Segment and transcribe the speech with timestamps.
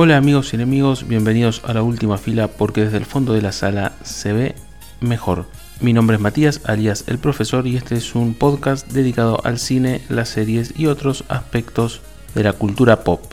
[0.00, 3.50] Hola amigos y enemigos, bienvenidos a la última fila porque desde el fondo de la
[3.50, 4.54] sala se ve
[5.00, 5.46] mejor.
[5.80, 10.00] Mi nombre es Matías, alias el profesor, y este es un podcast dedicado al cine,
[10.08, 12.00] las series y otros aspectos
[12.36, 13.24] de la cultura pop.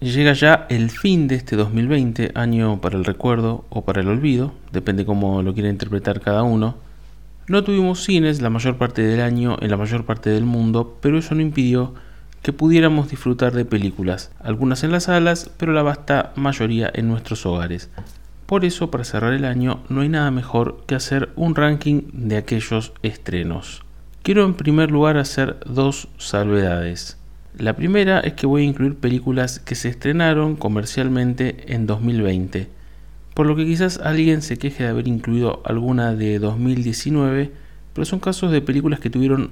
[0.00, 4.52] Llega ya el fin de este 2020, año para el recuerdo o para el olvido,
[4.72, 6.74] depende cómo lo quiera interpretar cada uno.
[7.46, 11.16] No tuvimos cines la mayor parte del año en la mayor parte del mundo, pero
[11.16, 11.94] eso no impidió
[12.42, 17.44] que pudiéramos disfrutar de películas, algunas en las salas, pero la vasta mayoría en nuestros
[17.46, 17.90] hogares.
[18.46, 22.38] Por eso, para cerrar el año, no hay nada mejor que hacer un ranking de
[22.38, 23.82] aquellos estrenos.
[24.22, 27.18] Quiero en primer lugar hacer dos salvedades.
[27.58, 32.68] La primera es que voy a incluir películas que se estrenaron comercialmente en 2020,
[33.34, 37.52] por lo que quizás alguien se queje de haber incluido alguna de 2019,
[37.92, 39.50] pero son casos de películas que tuvieron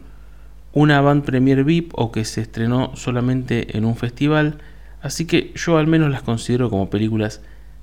[0.76, 4.58] una avant premier VIP o que se estrenó solamente en un festival,
[5.00, 7.40] así que yo al menos las considero como películas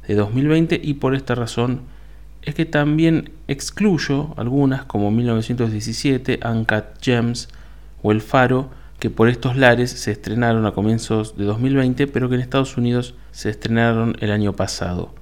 [0.08, 1.82] de 2020 y por esta razón
[2.44, 7.50] es que también excluyo algunas como 1917, Uncut Gems
[8.04, 8.70] o El Faro,
[9.00, 13.16] que por estos lares se estrenaron a comienzos de 2020, pero que en Estados Unidos
[13.32, 15.16] se estrenaron el año pasado.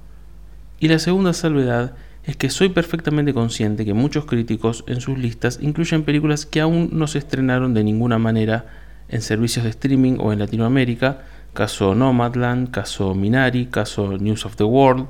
[0.78, 5.58] Y la segunda salvedad es que soy perfectamente consciente que muchos críticos en sus listas
[5.60, 8.66] incluyen películas que aún no se estrenaron de ninguna manera
[9.08, 14.64] en servicios de streaming o en Latinoamérica, caso Nomadland, caso Minari, caso News of the
[14.64, 15.06] World,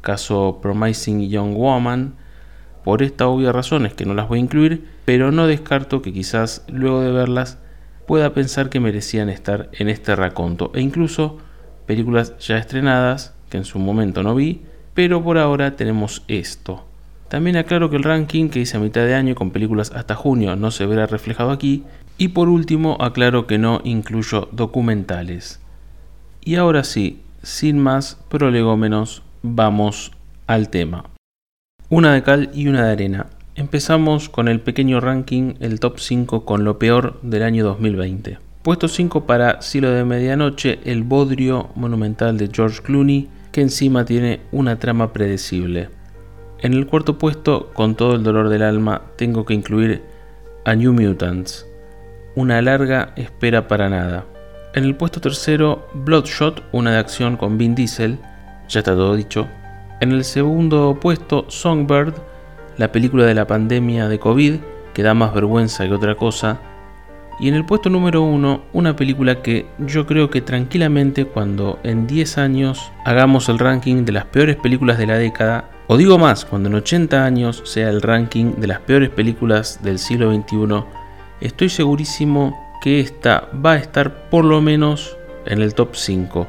[0.00, 2.14] caso Promising Young Woman.
[2.84, 6.12] Por esta obvia razón es que no las voy a incluir, pero no descarto que
[6.12, 7.58] quizás luego de verlas
[8.06, 11.38] pueda pensar que merecían estar en este raconto e incluso
[11.86, 14.62] películas ya estrenadas que en su momento no vi,
[14.96, 16.84] pero por ahora tenemos esto.
[17.28, 20.56] También aclaro que el ranking que hice a mitad de año con películas hasta junio
[20.56, 21.84] no se verá reflejado aquí
[22.16, 25.60] y por último aclaro que no incluyo documentales.
[26.42, 30.12] Y ahora sí, sin más prolegómenos, vamos
[30.46, 31.04] al tema.
[31.90, 33.26] Una de cal y una de arena.
[33.54, 38.38] Empezamos con el pequeño ranking, el top 5 con lo peor del año 2020.
[38.62, 44.40] Puesto 5 para Silo de Medianoche, el bodrio monumental de George Clooney, que encima tiene
[44.52, 45.88] una trama predecible.
[46.58, 50.02] En el cuarto puesto, con todo el dolor del alma, tengo que incluir
[50.66, 51.66] a New Mutants,
[52.34, 54.26] una larga espera para nada.
[54.74, 58.18] En el puesto tercero, Bloodshot, una de acción con Vin Diesel,
[58.68, 59.48] ya está todo dicho.
[60.02, 62.12] En el segundo puesto, Songbird,
[62.76, 64.56] la película de la pandemia de COVID,
[64.92, 66.60] que da más vergüenza que otra cosa.
[67.38, 72.06] Y en el puesto número uno, una película que yo creo que tranquilamente cuando en
[72.06, 76.44] 10 años hagamos el ranking de las peores películas de la década, o digo más,
[76.44, 80.84] cuando en 80 años sea el ranking de las peores películas del siglo XXI,
[81.40, 86.46] estoy segurísimo que esta va a estar por lo menos en el top 5.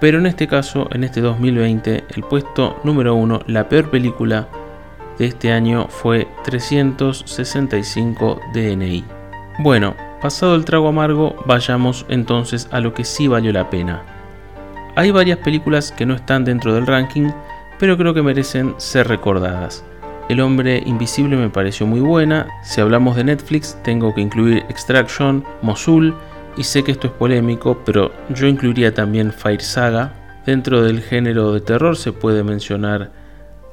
[0.00, 4.48] Pero en este caso, en este 2020, el puesto número uno, la peor película
[5.18, 9.04] de este año fue 365 DNI.
[9.60, 14.02] Bueno, pasado el trago amargo, vayamos entonces a lo que sí valió la pena.
[14.96, 17.30] Hay varias películas que no están dentro del ranking,
[17.78, 19.84] pero creo que merecen ser recordadas.
[20.30, 22.48] El hombre invisible me pareció muy buena.
[22.62, 26.14] Si hablamos de Netflix, tengo que incluir Extraction, Mosul,
[26.56, 30.14] y sé que esto es polémico, pero yo incluiría también Fire Saga.
[30.46, 33.12] Dentro del género de terror se puede mencionar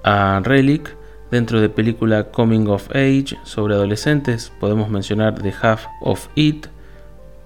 [0.03, 0.97] a Relic,
[1.31, 6.67] Dentro de película Coming of Age sobre adolescentes podemos mencionar The Half of It.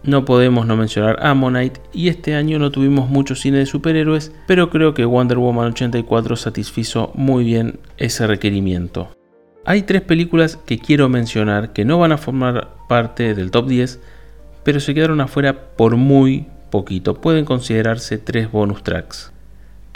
[0.01, 4.72] No podemos no mencionar Ammonite y este año no tuvimos mucho cine de superhéroes, pero
[4.72, 9.09] creo que Wonder Woman 84 satisfizo muy bien ese requerimiento.
[9.66, 14.00] Hay tres películas que quiero mencionar que no van a formar parte del top 10,
[14.63, 17.22] pero se quedaron afuera por muy poquito.
[17.22, 19.31] Pueden considerarse tres bonus tracks.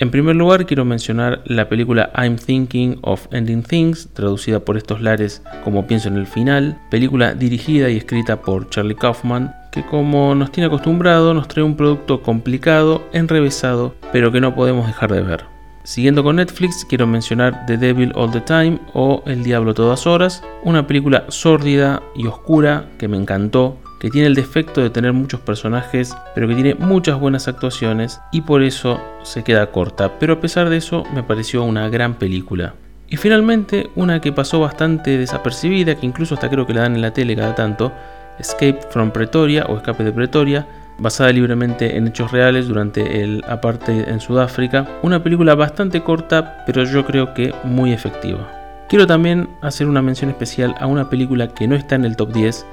[0.01, 5.01] En primer lugar, quiero mencionar la película I'm Thinking of Ending Things, traducida por estos
[5.01, 10.35] lares como Pienso en el final, película dirigida y escrita por Charlie Kaufman, que como
[10.35, 15.21] nos tiene acostumbrado nos trae un producto complicado, enrevesado, pero que no podemos dejar de
[15.21, 15.43] ver.
[15.83, 20.41] Siguiendo con Netflix, quiero mencionar The Devil All the Time o El Diablo Todas Horas,
[20.63, 25.41] una película sórdida y oscura que me encantó, que tiene el defecto de tener muchos
[25.41, 30.39] personajes, pero que tiene muchas buenas actuaciones y por eso se queda corta, pero a
[30.39, 32.73] pesar de eso me pareció una gran película.
[33.09, 37.01] Y finalmente, una que pasó bastante desapercibida, que incluso hasta creo que la dan en
[37.01, 37.91] la tele cada tanto,
[38.39, 40.67] Escape from Pretoria o Escape de Pretoria,
[40.99, 46.83] basada libremente en hechos reales durante el apartheid en Sudáfrica, una película bastante corta, pero
[46.83, 48.47] yo creo que muy efectiva.
[48.89, 52.33] Quiero también hacer una mención especial a una película que no está en el top
[52.33, 52.65] 10,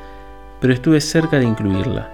[0.66, 2.10] pero estuve cerca de incluirla.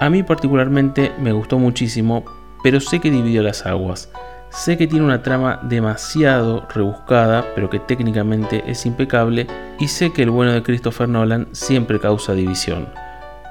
[0.00, 2.26] A mí particularmente me gustó muchísimo
[2.62, 4.10] pero sé que dividió las aguas.
[4.50, 9.46] Sé que tiene una trama demasiado rebuscada, pero que técnicamente es impecable,
[9.78, 12.86] y sé que el bueno de Christopher Nolan siempre causa división.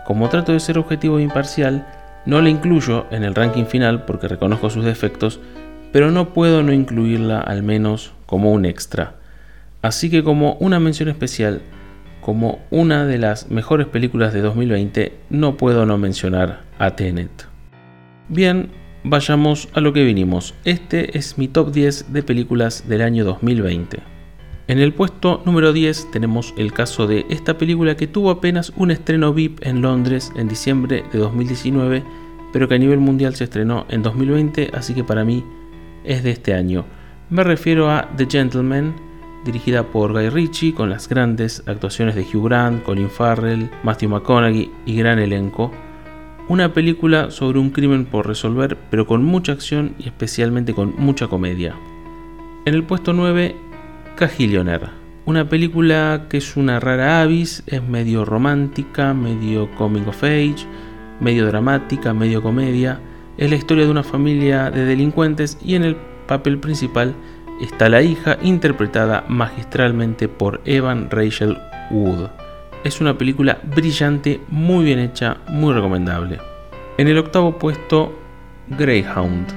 [0.06, 1.88] Como trato de ser objetivo e imparcial,
[2.28, 5.40] no la incluyo en el ranking final porque reconozco sus defectos,
[5.92, 9.16] pero no puedo no incluirla al menos como un extra.
[9.82, 11.64] Así que como una mención especial,
[12.30, 17.48] como una de las mejores películas de 2020, no puedo no mencionar a Tenet.
[18.28, 18.70] Bien,
[19.04, 20.54] vayamos a lo que vinimos.
[20.64, 23.98] Este es mi top 10 de películas del año 2020.
[24.68, 28.92] En el puesto número 10 tenemos el caso de esta película que tuvo apenas un
[28.92, 32.04] estreno VIP en Londres en diciembre de 2019,
[32.54, 35.44] pero que a nivel mundial se estrenó en 2020, así que para mí
[36.04, 36.86] es de este año.
[37.32, 39.09] Me refiero a The Gentleman,
[39.46, 44.72] dirigida por Guy Ritchie, con las grandes actuaciones de Hugh Grant, Colin Farrell, Matthew McConaughey
[44.86, 45.72] y gran elenco.
[46.48, 51.28] Una película sobre un crimen por resolver, pero con mucha acción y especialmente con mucha
[51.28, 51.76] comedia.
[52.66, 53.56] En el puesto 9,
[54.16, 54.88] Cajillionaire.
[55.26, 60.66] Una película que es una rara avis, es medio romántica, medio coming of age,
[61.20, 63.00] medio dramática, medio comedia.
[63.38, 65.98] Es la historia de una familia de delincuentes y en el
[66.28, 67.14] papel principal
[67.66, 71.58] está la hija interpretada magistralmente por Evan Rachel
[71.92, 72.30] Wood.
[72.84, 76.40] Es una película brillante, muy bien hecha, muy recomendable.
[76.98, 78.18] En el octavo puesto,
[78.78, 79.48] Greyhound.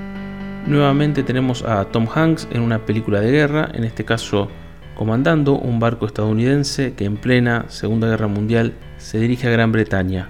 [0.66, 4.48] Nuevamente tenemos a Tom Hanks en una película de guerra, en este caso
[4.94, 10.28] comandando un barco estadounidense que en plena Segunda Guerra Mundial se dirige a Gran Bretaña.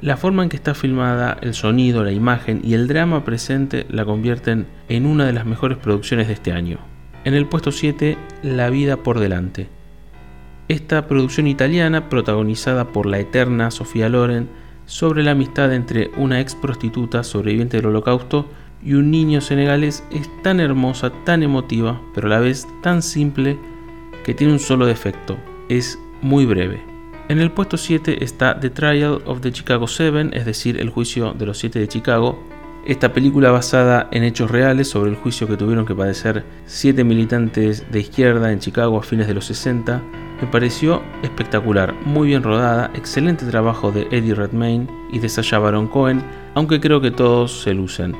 [0.00, 4.06] La forma en que está filmada, el sonido, la imagen y el drama presente la
[4.06, 6.89] convierten en una de las mejores producciones de este año.
[7.22, 9.68] En el puesto 7, La vida por delante.
[10.68, 14.48] Esta producción italiana, protagonizada por la eterna Sofía Loren,
[14.86, 18.48] sobre la amistad entre una ex prostituta sobreviviente del holocausto
[18.82, 23.58] y un niño senegalés, es tan hermosa, tan emotiva, pero a la vez tan simple
[24.24, 25.36] que tiene un solo defecto,
[25.68, 26.82] es muy breve.
[27.28, 31.34] En el puesto 7 está The Trial of the Chicago 7, es decir, el juicio
[31.34, 32.42] de los 7 de Chicago,
[32.86, 37.90] esta película basada en hechos reales sobre el juicio que tuvieron que padecer siete militantes
[37.90, 40.02] de izquierda en Chicago a fines de los 60
[40.40, 45.86] me pareció espectacular, muy bien rodada, excelente trabajo de Eddie Redmayne y de Sasha Baron
[45.86, 46.22] Cohen,
[46.54, 48.16] aunque creo que todos se lucen.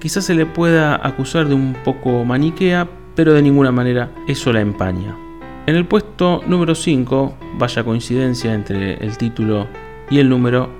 [0.00, 4.62] Quizás se le pueda acusar de un poco maniquea, pero de ninguna manera eso la
[4.62, 5.14] empaña.
[5.66, 9.66] En el puesto número 5, vaya coincidencia entre el título
[10.08, 10.70] y el número,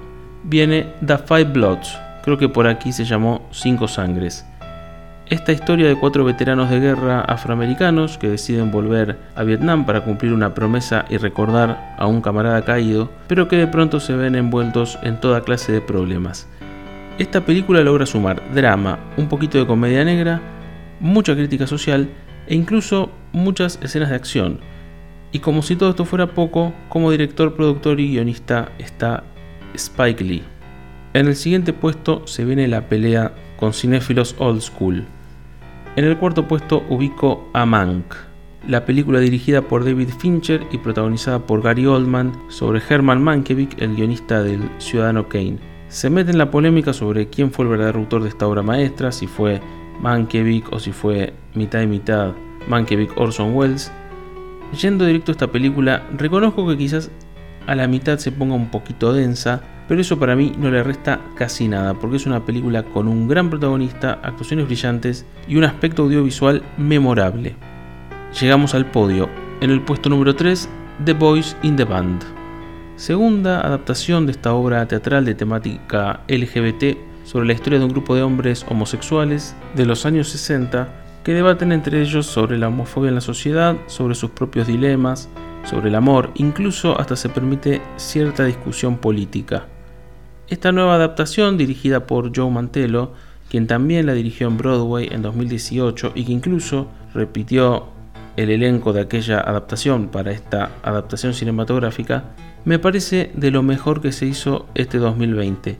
[0.45, 1.99] viene The Five Bloods,
[2.29, 4.45] creo que por aquí se llamó Cinco Sangres.
[5.31, 10.35] Esta historia de cuatro veteranos de guerra afroamericanos que deciden volver a Vietnam para cumplir
[10.35, 14.99] una promesa y recordar a un camarada caído, pero que de pronto se ven envueltos
[15.03, 16.47] en toda clase de problemas.
[17.19, 20.43] Esta película logra sumar drama, un poquito de comedia negra,
[21.01, 22.11] mucha crítica social
[22.47, 24.61] e incluso muchas escenas de acción.
[25.33, 29.25] Y como si todo esto fuera poco, como director, productor y guionista está
[29.73, 30.58] Spike Lee.
[31.15, 35.07] En el siguiente puesto se viene la pelea con cinéfilos old school.
[35.97, 38.15] En el cuarto puesto ubico a Mank,
[38.67, 43.97] la película dirigida por David Fincher y protagonizada por Gary Oldman sobre Herman Mankiewicz, el
[43.97, 45.59] guionista del Ciudadano Kane.
[45.89, 49.11] Se mete en la polémica sobre quién fue el verdadero autor de esta obra maestra,
[49.11, 49.63] si fue
[50.03, 52.33] Mankiewicz o si fue mitad y mitad
[52.69, 53.91] Mankiewicz Orson Welles.
[54.79, 57.11] Yendo directo a esta película, reconozco que quizás
[57.67, 61.21] a la mitad se ponga un poquito densa, pero eso para mí no le resta
[61.35, 66.03] casi nada, porque es una película con un gran protagonista, actuaciones brillantes y un aspecto
[66.03, 67.57] audiovisual memorable.
[68.39, 69.31] Llegamos al podio.
[69.63, 70.69] En el puesto número 3,
[71.05, 72.23] The Boys in the Band.
[72.97, 78.15] Segunda adaptación de esta obra teatral de temática LGBT sobre la historia de un grupo
[78.15, 83.15] de hombres homosexuales de los años 60 que debaten entre ellos sobre la homofobia en
[83.15, 85.29] la sociedad, sobre sus propios dilemas,
[85.65, 89.67] sobre el amor, incluso hasta se permite cierta discusión política.
[90.51, 93.13] Esta nueva adaptación, dirigida por Joe Mantello,
[93.51, 97.89] quien también la dirigió en Broadway en 2018 y que incluso repitió
[98.37, 102.25] el elenco de aquella adaptación para esta adaptación cinematográfica,
[102.65, 105.77] me parece de lo mejor que se hizo este 2020.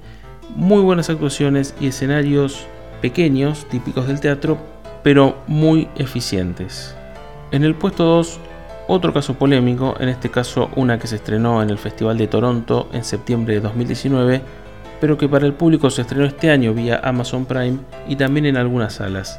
[0.55, 2.67] Muy buenas actuaciones y escenarios
[3.01, 4.59] pequeños, típicos del teatro,
[5.03, 6.95] pero muy eficientes.
[7.53, 8.39] En el puesto 2,
[8.89, 12.89] otro caso polémico, en este caso una que se estrenó en el Festival de Toronto
[12.93, 14.43] en septiembre de 2019,
[15.01, 17.79] pero que para el público se estrenó este año vía Amazon Prime
[18.09, 19.39] y también en algunas salas.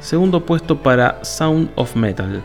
[0.00, 2.42] Segundo puesto para Sound of Metal,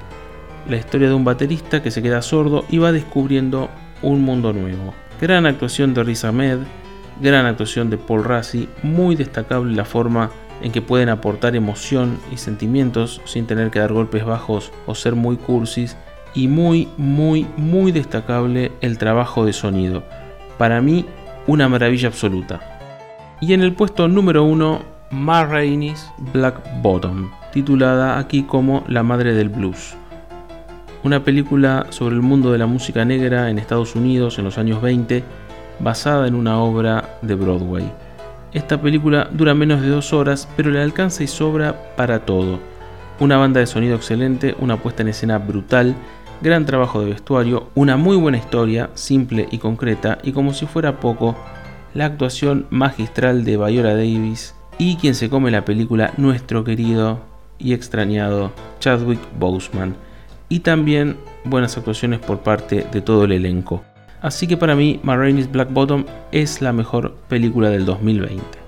[0.70, 3.70] la historia de un baterista que se queda sordo y va descubriendo
[4.02, 4.94] un mundo nuevo.
[5.20, 6.60] Gran actuación de Riz Ahmed,
[7.22, 10.30] gran actuación de Paul Rassi, muy destacable la forma
[10.62, 15.16] en que pueden aportar emoción y sentimientos sin tener que dar golpes bajos o ser
[15.16, 15.98] muy cursis,
[16.36, 20.04] y muy, muy, muy destacable el trabajo de sonido.
[20.58, 21.06] Para mí,
[21.48, 22.60] una maravilla absoluta.
[23.42, 29.34] Y en el puesto número 1, Ma Rainey's Black Bottom, titulada aquí como La Madre
[29.34, 29.96] del Blues.
[31.04, 34.82] Una película sobre el mundo de la música negra en Estados Unidos en los años
[34.82, 35.24] 20,
[35.80, 37.92] basada en una obra de Broadway.
[38.54, 42.60] Esta película dura menos de dos horas, pero le alcanza y sobra para todo.
[43.20, 45.96] Una banda de sonido excelente, una puesta en escena brutal,
[46.42, 51.00] gran trabajo de vestuario, una muy buena historia, simple y concreta, y como si fuera
[51.00, 51.36] poco,
[51.94, 57.20] la actuación magistral de Viola Davis y quien se come la película, nuestro querido
[57.58, 59.96] y extrañado Chadwick Boseman.
[60.50, 63.84] Y también buenas actuaciones por parte de todo el elenco.
[64.22, 68.65] Así que para mí, Marraine's Black Bottom es la mejor película del 2020.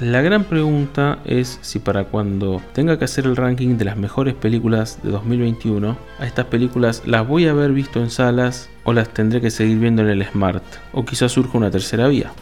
[0.00, 4.32] La gran pregunta es si para cuando tenga que hacer el ranking de las mejores
[4.32, 9.10] películas de 2021, a estas películas las voy a haber visto en salas o las
[9.10, 10.64] tendré que seguir viendo en el Smart,
[10.94, 12.32] o quizás surja una tercera vía.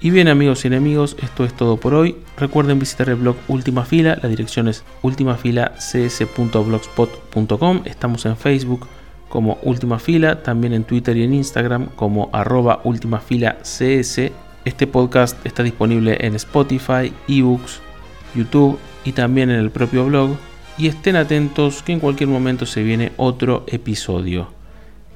[0.00, 2.14] Y bien amigos y enemigos, esto es todo por hoy.
[2.36, 7.82] Recuerden visitar el blog Última Fila, la dirección es ultimafilacs.blogspot.com.
[7.84, 8.86] Estamos en Facebook
[9.28, 13.80] como Última Fila, también en Twitter y en Instagram como arroba ultimafilacs
[14.64, 17.80] este podcast está disponible en Spotify, eBooks,
[18.34, 20.36] YouTube y también en el propio blog.
[20.78, 24.48] Y estén atentos que en cualquier momento se viene otro episodio.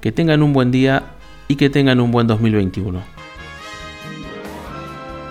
[0.00, 1.04] Que tengan un buen día
[1.48, 3.15] y que tengan un buen 2021.